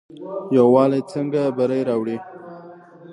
یووالی 0.55 1.01
څنګه 1.11 1.41
بری 1.57 1.81
راوړي؟ 1.89 2.17